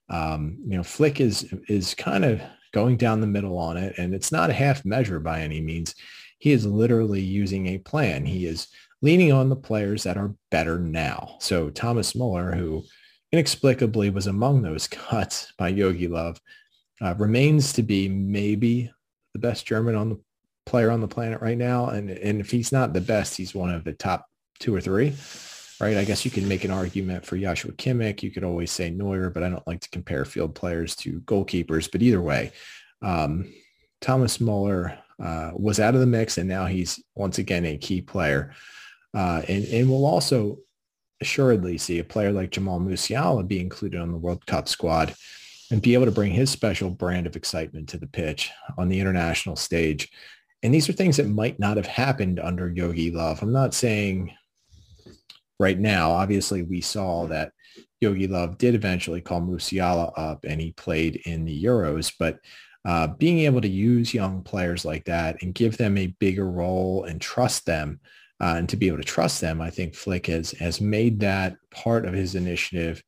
um, 0.10 0.58
you 0.68 0.78
know, 0.78 0.84
Flick 0.84 1.22
is 1.22 1.54
is 1.68 1.94
kind 1.96 2.26
of 2.26 2.42
going 2.74 2.98
down 2.98 3.22
the 3.22 3.28
middle 3.28 3.58
on 3.58 3.78
it. 3.78 3.98
And 3.98 4.14
it's 4.14 4.32
not 4.32 4.50
a 4.50 4.54
half 4.54 4.84
measure 4.84 5.20
by 5.20 5.42
any 5.42 5.62
means. 5.62 5.96
He 6.40 6.52
is 6.52 6.66
literally 6.66 7.22
using 7.22 7.68
a 7.68 7.78
plan. 7.78 8.26
He 8.26 8.46
is 8.46 8.68
leaning 9.02 9.32
on 9.32 9.50
the 9.50 9.56
players 9.56 10.04
that 10.04 10.18
are 10.18 10.36
better 10.50 10.80
now. 10.80 11.36
So 11.40 11.70
Thomas 11.70 12.16
Muller, 12.16 12.52
who 12.52 12.84
inexplicably 13.32 14.10
was 14.10 14.28
among 14.28 14.62
those 14.62 14.88
cuts 14.88 15.54
by 15.58 15.72
Jogi 15.72 16.10
Löw, 16.10 16.38
uh, 17.02 17.16
remains 17.18 17.74
to 17.74 17.84
be 17.84 18.10
maybe 18.10 18.92
the 19.34 19.40
best 19.40 19.66
German 19.66 19.96
on 19.96 20.10
the 20.10 20.20
player 20.66 20.92
on 20.92 21.02
the 21.02 21.08
planet 21.08 21.42
right 21.42 21.58
now. 21.58 21.88
And, 21.88 22.10
and 22.10 22.40
if 22.40 22.52
he's 22.52 22.72
not 22.72 22.94
the 22.94 23.02
best, 23.02 23.38
he's 23.38 23.56
one 23.56 23.72
of 23.72 23.84
the 23.84 23.94
top 23.94 24.26
two 24.60 24.74
or 24.74 24.82
three 24.82 25.14
right? 25.84 25.98
I 25.98 26.06
guess 26.06 26.24
you 26.24 26.32
can 26.32 26.48
make 26.48 26.64
an 26.64 26.72
argument 26.72 27.26
for 27.26 27.38
Joshua 27.38 27.74
Kimmich. 27.74 28.24
You 28.24 28.32
could 28.32 28.44
always 28.46 28.72
say 28.72 28.90
Neuer, 28.90 29.30
but 29.30 29.44
I 29.44 29.50
don't 29.50 29.68
like 29.68 29.82
to 29.82 29.90
compare 29.90 30.24
field 30.24 30.56
players 30.56 30.96
to 30.98 31.20
goalkeepers. 31.22 31.92
But 31.92 32.02
either 32.02 32.22
way, 32.22 32.54
um, 33.02 33.54
Thomas 34.00 34.40
Muller 34.40 34.98
uh, 35.22 35.52
was 35.54 35.80
out 35.80 35.94
of 35.94 36.00
the 36.00 36.08
mix, 36.08 36.38
and 36.38 36.48
now 36.48 36.66
he's 36.66 37.04
once 37.16 37.38
again 37.38 37.66
a 37.66 37.78
key 37.78 38.02
player. 38.02 38.54
Uh, 39.14 39.42
and, 39.48 39.66
and 39.66 39.90
we'll 39.90 40.06
also 40.06 40.60
assuredly 41.22 41.78
see 41.78 42.00
a 42.00 42.04
player 42.04 42.32
like 42.32 42.52
Jamal 42.52 42.80
Musiala 42.80 43.48
be 43.48 43.60
included 43.60 44.00
on 44.00 44.12
the 44.12 44.18
World 44.18 44.46
Cup 44.46 44.68
squad 44.68 45.14
and 45.72 45.82
be 45.82 45.94
able 45.94 46.06
to 46.06 46.12
bring 46.12 46.32
his 46.32 46.50
special 46.50 46.90
brand 46.90 47.28
of 47.28 47.36
excitement 47.36 47.90
to 47.90 47.98
the 47.98 48.08
pitch 48.08 48.52
on 48.78 48.90
the 48.90 49.00
international 49.00 49.56
stage. 49.56 50.10
And 50.64 50.74
these 50.74 50.90
are 50.90 50.94
things 50.94 51.18
that 51.18 51.28
might 51.28 51.60
not 51.60 51.78
have 51.78 51.86
happened 51.86 52.40
under 52.40 52.70
Jogi 52.70 53.12
Löw. 53.12 53.42
I'm 53.42 53.52
not 53.52 53.74
saying 53.74 54.34
right 55.60 55.78
now, 55.78 56.12
obviously 56.12 56.64
we 56.64 56.82
saw 56.82 57.28
that 57.28 57.52
Jogi 58.02 58.28
Löw 58.28 58.58
did 58.58 58.74
eventually 58.74 59.22
call 59.22 59.42
Musiala 59.42 60.14
up 60.18 60.46
and 60.46 60.60
he 60.60 60.72
played 60.72 61.22
in 61.26 61.46
the 61.46 61.64
Euros, 61.64 62.14
but 62.18 62.40
uh, 62.86 63.08
being 63.08 63.40
able 63.40 63.62
to 63.62 63.68
use 63.68 64.14
young 64.14 64.42
players 64.42 64.84
like 64.84 65.06
that 65.06 65.42
and 65.42 65.54
give 65.54 65.78
them 65.78 65.98
a 65.98 66.16
bigger 66.20 66.50
role 66.50 67.06
and 67.06 67.22
trust 67.22 67.66
them 67.66 68.00
uh, 68.42 68.56
and 68.58 68.68
to 68.68 68.76
be 68.76 68.88
able 68.88 68.98
to 68.98 69.04
trust 69.04 69.40
them, 69.40 69.62
I 69.62 69.70
think 69.70 69.96
Flick 69.96 70.28
has 70.28 70.52
has 70.52 70.82
made 70.82 71.22
that 71.22 71.56
part 71.72 72.06
of 72.06 72.14
his 72.14 72.36
initiative. 72.36 73.02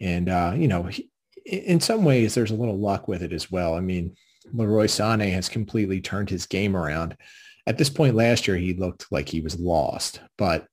And 0.00 0.28
uh, 0.28 0.54
you 0.56 0.66
know, 0.66 0.84
he, 0.84 1.08
in 1.46 1.78
some 1.78 2.04
ways, 2.04 2.34
there's 2.34 2.50
a 2.50 2.56
little 2.56 2.78
luck 2.78 3.06
with 3.06 3.22
it 3.22 3.32
as 3.32 3.48
well. 3.48 3.74
I 3.74 3.80
mean, 3.80 4.16
Leroy 4.52 4.86
Sané 4.86 5.32
has 5.32 5.48
completely 5.48 6.00
turned 6.00 6.30
his 6.30 6.46
game 6.46 6.76
around. 6.76 7.16
At 7.66 7.78
this 7.78 7.90
point 7.90 8.14
last 8.16 8.46
year, 8.46 8.56
he 8.56 8.74
looked 8.74 9.06
like 9.10 9.28
he 9.28 9.40
was 9.40 9.58
lost, 9.58 10.20
but 10.36 10.66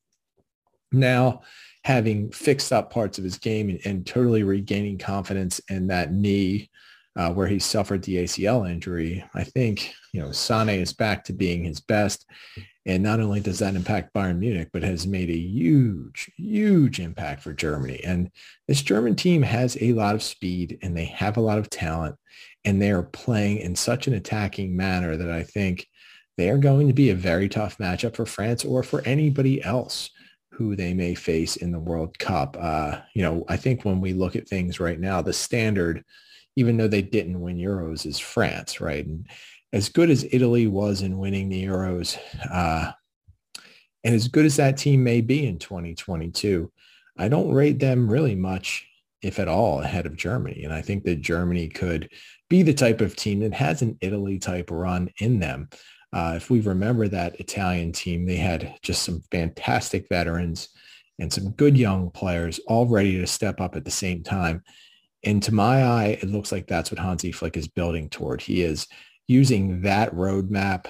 now 0.92 1.42
having 1.84 2.32
fixed 2.32 2.74
up 2.74 2.92
parts 2.92 3.18
of 3.18 3.24
his 3.24 3.38
game 3.38 3.70
and, 3.70 3.80
and 3.86 4.06
totally 4.06 4.44
regaining 4.44 4.98
confidence 4.98 5.60
in 5.70 5.88
that 5.88 6.12
knee 6.12 6.70
uh, 7.16 7.32
where 7.32 7.48
he 7.48 7.60
suffered 7.60 8.04
the 8.04 8.18
ACL 8.18 8.70
injury, 8.70 9.24
I 9.34 9.44
think, 9.44 9.94
you 10.14 10.22
know, 10.22 10.32
Sane 10.32 10.70
is 10.70 10.94
back 10.94 11.24
to 11.26 11.34
being 11.34 11.64
his 11.64 11.80
best. 11.80 12.26
And 12.90 13.04
not 13.04 13.20
only 13.20 13.40
does 13.40 13.60
that 13.60 13.76
impact 13.76 14.16
Bayern 14.16 14.40
Munich, 14.40 14.70
but 14.74 14.82
has 14.82 15.06
made 15.06 15.30
a 15.30 15.38
huge, 15.38 16.32
huge 16.38 17.00
impact 17.00 17.44
for 17.44 17.54
Germany. 17.54 18.04
And 18.04 18.32
this 18.68 18.82
German 18.82 19.16
team 19.16 19.44
has 19.44 19.78
a 19.80 19.94
lot 19.94 20.16
of 20.16 20.24
speed 20.24 20.80
and 20.82 20.98
they 20.98 21.06
have 21.06 21.38
a 21.38 21.42
lot 21.42 21.60
of 21.60 21.70
talent 21.70 22.16
and 22.66 22.82
they 22.82 22.90
are 22.90 23.04
playing 23.04 23.60
in 23.60 23.76
such 23.76 24.08
an 24.08 24.16
attacking 24.16 24.76
manner 24.76 25.16
that 25.16 25.30
I 25.30 25.44
think 25.44 25.88
they 26.36 26.50
are 26.50 26.58
going 26.58 26.88
to 26.88 26.94
be 26.96 27.12
a 27.12 27.16
very 27.16 27.48
tough 27.48 27.78
matchup 27.78 28.16
for 28.16 28.26
France 28.26 28.66
or 28.66 28.82
for 28.82 29.02
anybody 29.02 29.64
else 29.64 30.10
who 30.52 30.76
they 30.76 30.96
may 30.96 31.14
face 31.14 31.58
in 31.58 31.72
the 31.72 31.78
World 31.78 32.18
Cup. 32.18 32.58
Uh, 32.60 33.02
you 33.14 33.22
know, 33.22 33.46
I 33.48 33.58
think 33.58 33.86
when 33.86 34.02
we 34.02 34.14
look 34.14 34.36
at 34.36 34.48
things 34.48 34.80
right 34.80 35.00
now, 35.00 35.22
the 35.22 35.32
standard, 35.32 36.04
even 36.56 36.76
though 36.78 36.88
they 36.88 37.04
didn't 37.04 37.40
win 37.40 37.58
Euros, 37.58 38.08
is 38.08 38.18
France, 38.18 38.82
right? 38.82 39.06
And 39.06 39.28
as 39.72 39.90
good 39.90 40.10
as 40.10 40.26
Italy 40.32 40.68
was 40.68 41.02
in 41.02 41.18
winning 41.18 41.50
the 41.50 41.64
Euros, 41.64 42.18
uh, 42.52 42.92
and 44.04 44.16
as 44.16 44.28
good 44.28 44.46
as 44.46 44.56
that 44.56 44.78
team 44.78 45.04
may 45.04 45.22
be 45.22 45.46
in 45.46 45.60
2022, 45.60 46.72
I 47.18 47.28
don't 47.28 47.52
rate 47.52 47.80
them 47.80 48.10
really 48.10 48.36
much, 48.36 48.88
if 49.22 49.40
at 49.40 49.50
all, 49.50 49.82
ahead 49.82 50.06
of 50.06 50.16
Germany. 50.16 50.64
And 50.64 50.74
I 50.74 50.82
think 50.82 51.04
that 51.04 51.22
Germany 51.22 51.68
could 51.68 52.10
be 52.50 52.64
the 52.64 52.74
type 52.74 53.02
of 53.02 53.16
team 53.16 53.42
that 53.42 53.54
has 53.54 53.82
an 53.82 53.98
Italy 54.02 54.40
type 54.40 54.72
run 54.72 55.10
in 55.20 55.40
them. 55.40 55.70
Uh, 56.12 56.34
if 56.38 56.50
we 56.50 56.62
remember 56.62 57.08
that 57.08 57.40
Italian 57.40 57.92
team, 57.92 58.26
they 58.26 58.38
had 58.38 58.74
just 58.82 59.04
some 59.04 59.22
fantastic 59.32 60.08
veterans 60.10 60.70
and 61.20 61.32
some 61.32 61.52
good 61.52 61.78
young 61.78 62.10
players 62.10 62.60
all 62.68 62.88
ready 62.88 63.18
to 63.20 63.28
step 63.28 63.62
up 63.62 63.76
at 63.76 63.86
the 63.86 63.92
same 63.92 64.24
time. 64.24 64.64
And 65.24 65.44
to 65.44 65.54
my 65.54 65.84
eye, 65.84 66.18
it 66.22 66.30
looks 66.30 66.52
like 66.52 66.66
that's 66.66 66.90
what 66.90 67.00
Hansi 67.00 67.34
Flick 67.34 67.58
is 67.58 67.68
building 67.68 68.10
toward. 68.10 68.42
He 68.42 68.64
is 68.64 68.88
using 69.30 69.82
that 69.82 70.12
roadmap 70.16 70.88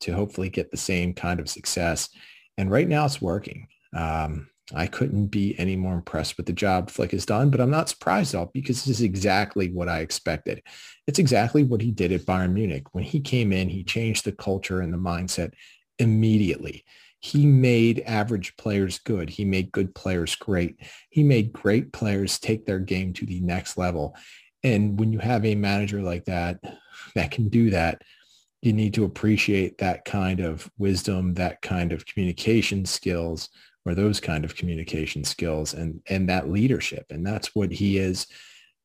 to 0.00 0.12
hopefully 0.12 0.48
get 0.48 0.70
the 0.70 0.76
same 0.78 1.12
kind 1.12 1.38
of 1.38 1.48
success. 1.48 2.08
And 2.56 2.70
right 2.70 2.88
now 2.88 3.04
it's 3.04 3.20
working. 3.20 3.68
Um, 3.94 4.48
I 4.74 4.86
couldn't 4.86 5.26
be 5.26 5.54
any 5.58 5.76
more 5.76 5.92
impressed 5.94 6.38
with 6.38 6.46
the 6.46 6.54
job 6.54 6.90
Flick 6.90 7.10
has 7.10 7.26
done, 7.26 7.50
but 7.50 7.60
I'm 7.60 7.70
not 7.70 7.90
surprised 7.90 8.34
at 8.34 8.38
all 8.38 8.50
because 8.54 8.82
this 8.82 8.96
is 8.98 9.02
exactly 9.02 9.68
what 9.70 9.90
I 9.90 10.00
expected. 10.00 10.62
It's 11.06 11.18
exactly 11.18 11.64
what 11.64 11.82
he 11.82 11.90
did 11.90 12.12
at 12.12 12.22
Bayern 12.22 12.54
Munich. 12.54 12.86
When 12.92 13.04
he 13.04 13.20
came 13.20 13.52
in, 13.52 13.68
he 13.68 13.84
changed 13.84 14.24
the 14.24 14.32
culture 14.32 14.80
and 14.80 14.92
the 14.92 14.98
mindset 14.98 15.52
immediately. 15.98 16.86
He 17.20 17.44
made 17.44 18.00
average 18.06 18.56
players 18.56 19.00
good. 19.00 19.28
He 19.28 19.44
made 19.44 19.70
good 19.70 19.94
players 19.94 20.34
great. 20.34 20.76
He 21.10 21.22
made 21.22 21.52
great 21.52 21.92
players 21.92 22.38
take 22.38 22.64
their 22.64 22.80
game 22.80 23.12
to 23.14 23.26
the 23.26 23.40
next 23.40 23.76
level. 23.76 24.16
And 24.64 24.98
when 24.98 25.12
you 25.12 25.18
have 25.18 25.44
a 25.44 25.54
manager 25.54 26.00
like 26.00 26.24
that, 26.24 26.58
that 27.14 27.30
can 27.30 27.48
do 27.48 27.70
that, 27.70 28.02
you 28.62 28.72
need 28.72 28.94
to 28.94 29.04
appreciate 29.04 29.78
that 29.78 30.04
kind 30.04 30.40
of 30.40 30.70
wisdom, 30.78 31.34
that 31.34 31.60
kind 31.62 31.92
of 31.92 32.06
communication 32.06 32.84
skills, 32.84 33.48
or 33.84 33.94
those 33.94 34.20
kind 34.20 34.44
of 34.44 34.54
communication 34.54 35.24
skills 35.24 35.74
and 35.74 36.00
and 36.08 36.28
that 36.28 36.48
leadership. 36.50 37.06
And 37.10 37.26
that's 37.26 37.54
what 37.54 37.72
he 37.72 37.98
is. 37.98 38.26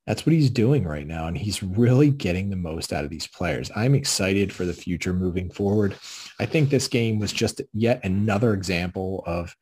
That's 0.07 0.25
what 0.25 0.33
he's 0.33 0.49
doing 0.49 0.85
right 0.85 1.05
now. 1.05 1.27
And 1.27 1.37
he's 1.37 1.61
really 1.61 2.09
getting 2.09 2.49
the 2.49 2.55
most 2.55 2.93
out 2.93 3.03
of 3.03 3.09
these 3.09 3.27
players. 3.27 3.69
I'm 3.75 3.93
excited 3.93 4.53
for 4.53 4.65
the 4.65 4.73
future 4.73 5.13
moving 5.13 5.51
forward. 5.51 5.95
I 6.39 6.45
think 6.45 6.69
this 6.69 6.87
game 6.87 7.19
was 7.19 7.33
just 7.33 7.61
yet 7.73 7.99
another 8.05 8.53
example 8.53 9.23
of 9.27 9.53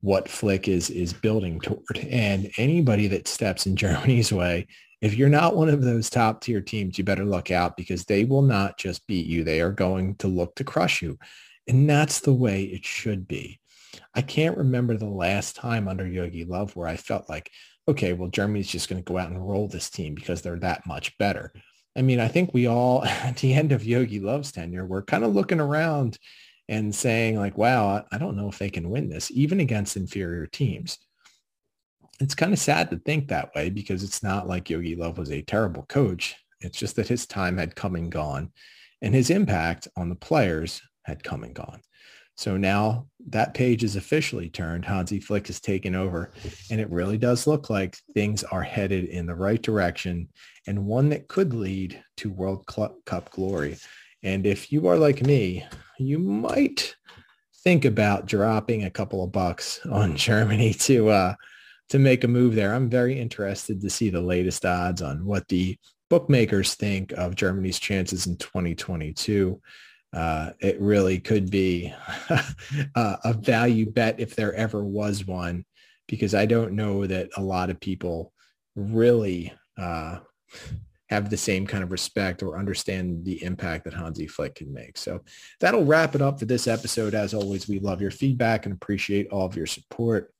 what 0.00 0.28
Flick 0.28 0.66
is 0.66 0.90
is 0.90 1.12
building 1.12 1.60
toward. 1.60 1.98
And 2.10 2.50
anybody 2.58 3.06
that 3.08 3.28
steps 3.28 3.66
in 3.66 3.76
Germany's 3.76 4.32
way 4.32 4.66
if 5.02 5.14
you're 5.14 5.28
not 5.28 5.56
one 5.56 5.68
of 5.68 5.82
those 5.82 6.08
top 6.08 6.40
tier 6.40 6.60
teams, 6.60 6.96
you 6.96 7.02
better 7.02 7.24
look 7.24 7.50
out 7.50 7.76
because 7.76 8.04
they 8.04 8.24
will 8.24 8.40
not 8.40 8.78
just 8.78 9.04
beat 9.08 9.26
you. 9.26 9.42
They 9.42 9.60
are 9.60 9.72
going 9.72 10.14
to 10.16 10.28
look 10.28 10.54
to 10.54 10.64
crush 10.64 11.02
you. 11.02 11.18
And 11.66 11.90
that's 11.90 12.20
the 12.20 12.32
way 12.32 12.62
it 12.62 12.84
should 12.84 13.26
be. 13.26 13.60
I 14.14 14.22
can't 14.22 14.56
remember 14.56 14.96
the 14.96 15.06
last 15.06 15.56
time 15.56 15.88
under 15.88 16.04
Jogi 16.04 16.46
Löw 16.46 16.70
where 16.76 16.86
I 16.86 16.96
felt 16.96 17.28
like, 17.28 17.50
okay, 17.88 18.12
well, 18.12 18.30
Germany's 18.30 18.68
just 18.68 18.88
going 18.88 19.02
to 19.02 19.12
go 19.12 19.18
out 19.18 19.28
and 19.28 19.46
roll 19.46 19.66
this 19.66 19.90
team 19.90 20.14
because 20.14 20.40
they're 20.40 20.60
that 20.60 20.86
much 20.86 21.18
better. 21.18 21.52
I 21.96 22.02
mean, 22.02 22.20
I 22.20 22.28
think 22.28 22.54
we 22.54 22.68
all, 22.68 23.04
at 23.04 23.38
the 23.38 23.54
end 23.54 23.72
of 23.72 23.82
Jogi 23.82 24.20
Löw's 24.20 24.52
tenure, 24.52 24.86
we're 24.86 25.02
kind 25.02 25.24
of 25.24 25.34
looking 25.34 25.60
around 25.60 26.16
and 26.68 26.94
saying 26.94 27.36
like, 27.36 27.58
wow, 27.58 28.04
I 28.12 28.18
don't 28.18 28.36
know 28.36 28.48
if 28.48 28.58
they 28.60 28.70
can 28.70 28.88
win 28.88 29.08
this, 29.08 29.32
even 29.32 29.58
against 29.58 29.96
inferior 29.96 30.46
teams 30.46 30.98
it's 32.20 32.34
kind 32.34 32.52
of 32.52 32.58
sad 32.58 32.90
to 32.90 32.98
think 32.98 33.28
that 33.28 33.54
way 33.54 33.70
because 33.70 34.02
it's 34.02 34.22
not 34.22 34.46
like 34.46 34.64
Jogi 34.64 34.96
Löw 34.96 35.16
was 35.16 35.30
a 35.30 35.42
terrible 35.42 35.84
coach. 35.88 36.36
It's 36.60 36.78
just 36.78 36.96
that 36.96 37.08
his 37.08 37.26
time 37.26 37.58
had 37.58 37.74
come 37.74 37.96
and 37.96 38.10
gone 38.10 38.52
and 39.00 39.14
his 39.14 39.30
impact 39.30 39.88
on 39.96 40.08
the 40.08 40.14
players 40.14 40.80
had 41.04 41.24
come 41.24 41.42
and 41.42 41.54
gone. 41.54 41.80
So 42.36 42.56
now 42.56 43.06
that 43.28 43.54
page 43.54 43.84
is 43.84 43.96
officially 43.96 44.48
turned. 44.48 44.84
Hansi 44.84 45.20
Flick 45.20 45.48
has 45.48 45.60
taken 45.60 45.94
over 45.94 46.32
and 46.70 46.80
it 46.80 46.90
really 46.90 47.18
does 47.18 47.46
look 47.46 47.68
like 47.68 47.96
things 48.14 48.42
are 48.44 48.62
headed 48.62 49.04
in 49.04 49.26
the 49.26 49.34
right 49.34 49.60
direction 49.60 50.28
and 50.66 50.86
one 50.86 51.08
that 51.10 51.28
could 51.28 51.52
lead 51.52 52.02
to 52.18 52.30
World 52.30 52.66
Cup 52.66 53.30
glory. 53.30 53.76
And 54.22 54.46
if 54.46 54.72
you 54.72 54.86
are 54.86 54.96
like 54.96 55.22
me, 55.22 55.66
you 55.98 56.18
might 56.18 56.94
think 57.64 57.84
about 57.84 58.26
dropping 58.26 58.84
a 58.84 58.90
couple 58.90 59.22
of 59.22 59.32
bucks 59.32 59.80
on 59.90 60.16
Germany 60.16 60.72
to 60.74 61.10
uh, 61.10 61.34
to 61.92 61.98
make 61.98 62.24
a 62.24 62.28
move 62.28 62.54
there. 62.54 62.74
I'm 62.74 62.88
very 62.88 63.20
interested 63.20 63.82
to 63.82 63.90
see 63.90 64.08
the 64.08 64.18
latest 64.18 64.64
odds 64.64 65.02
on 65.02 65.26
what 65.26 65.46
the 65.48 65.76
bookmakers 66.08 66.74
think 66.74 67.12
of 67.12 67.36
Germany's 67.36 67.78
chances 67.78 68.26
in 68.26 68.38
2022. 68.38 69.60
Uh, 70.10 70.52
it 70.60 70.80
really 70.80 71.18
could 71.18 71.50
be 71.50 71.92
a 72.94 73.34
value 73.34 73.90
bet 73.90 74.20
if 74.20 74.34
there 74.34 74.54
ever 74.54 74.82
was 74.82 75.26
one, 75.26 75.66
because 76.08 76.34
I 76.34 76.46
don't 76.46 76.72
know 76.72 77.06
that 77.06 77.28
a 77.36 77.42
lot 77.42 77.68
of 77.68 77.78
people 77.78 78.32
really 78.74 79.52
uh, 79.76 80.20
have 81.10 81.28
the 81.28 81.36
same 81.36 81.66
kind 81.66 81.84
of 81.84 81.92
respect 81.92 82.42
or 82.42 82.58
understand 82.58 83.22
the 83.26 83.44
impact 83.44 83.84
that 83.84 83.92
Hansi 83.92 84.28
Flick 84.28 84.54
can 84.54 84.72
make. 84.72 84.96
So 84.96 85.20
that'll 85.60 85.84
wrap 85.84 86.14
it 86.14 86.22
up 86.22 86.38
for 86.38 86.46
this 86.46 86.66
episode. 86.66 87.12
As 87.12 87.34
always, 87.34 87.68
we 87.68 87.80
love 87.80 88.00
your 88.00 88.10
feedback 88.10 88.64
and 88.64 88.74
appreciate 88.74 89.28
all 89.28 89.44
of 89.44 89.56
your 89.56 89.66
support. 89.66 90.32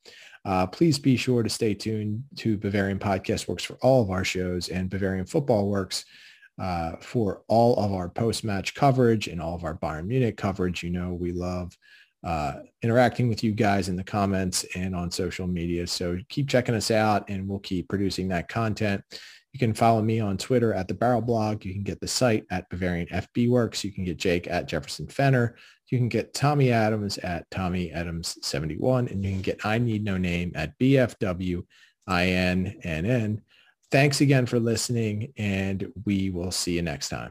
Uh, 0.44 0.66
please 0.66 0.98
be 0.98 1.16
sure 1.16 1.42
to 1.42 1.48
stay 1.48 1.74
tuned 1.74 2.24
to 2.36 2.56
Bavarian 2.56 2.98
Podcast 2.98 3.48
Works 3.48 3.62
for 3.62 3.74
all 3.82 4.02
of 4.02 4.10
our 4.10 4.24
shows 4.24 4.68
and 4.68 4.90
Bavarian 4.90 5.26
Football 5.26 5.68
Works 5.68 6.04
uh, 6.60 6.92
for 7.00 7.42
all 7.48 7.76
of 7.76 7.92
our 7.92 8.08
post-match 8.08 8.74
coverage 8.74 9.28
and 9.28 9.40
all 9.40 9.54
of 9.54 9.64
our 9.64 9.76
Bayern 9.76 10.06
Munich 10.06 10.36
coverage. 10.36 10.82
You 10.82 10.90
know, 10.90 11.14
we 11.14 11.32
love 11.32 11.76
uh, 12.24 12.54
interacting 12.82 13.28
with 13.28 13.42
you 13.42 13.52
guys 13.52 13.88
in 13.88 13.96
the 13.96 14.04
comments 14.04 14.64
and 14.74 14.94
on 14.94 15.10
social 15.10 15.46
media. 15.46 15.86
So 15.86 16.18
keep 16.28 16.48
checking 16.48 16.74
us 16.74 16.90
out 16.90 17.28
and 17.28 17.48
we'll 17.48 17.58
keep 17.60 17.88
producing 17.88 18.28
that 18.28 18.48
content. 18.48 19.02
You 19.52 19.58
can 19.58 19.74
follow 19.74 20.02
me 20.02 20.18
on 20.20 20.38
Twitter 20.38 20.72
at 20.72 20.88
the 20.88 20.94
Barrel 20.94 21.20
Blog. 21.20 21.64
You 21.64 21.74
can 21.74 21.82
get 21.82 22.00
the 22.00 22.08
site 22.08 22.46
at 22.50 22.68
Bavarian 22.70 23.08
FB 23.08 23.50
Works. 23.50 23.84
You 23.84 23.92
can 23.92 24.04
get 24.04 24.16
Jake 24.16 24.46
at 24.48 24.66
Jefferson 24.66 25.06
Fenner. 25.06 25.56
You 25.92 25.98
can 25.98 26.08
get 26.08 26.32
Tommy 26.32 26.72
Adams 26.72 27.18
at 27.18 27.50
Tommy 27.50 27.92
Adams 27.92 28.38
71. 28.40 29.08
And 29.08 29.22
you 29.22 29.30
can 29.30 29.42
get 29.42 29.66
I 29.66 29.76
Need 29.76 30.02
No 30.02 30.16
Name 30.16 30.50
at 30.54 30.78
BFW 30.78 31.62
INNN. 32.08 33.42
Thanks 33.90 34.22
again 34.22 34.46
for 34.46 34.58
listening, 34.58 35.34
and 35.36 35.92
we 36.06 36.30
will 36.30 36.50
see 36.50 36.76
you 36.76 36.82
next 36.82 37.10
time. 37.10 37.30